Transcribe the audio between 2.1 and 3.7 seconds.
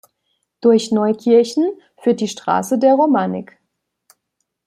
die Straße der Romanik.